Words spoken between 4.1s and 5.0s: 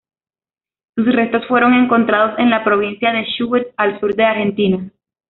de Argentina.